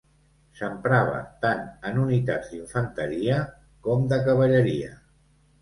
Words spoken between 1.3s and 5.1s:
tant en unitats d'infanteria com de cavalleria.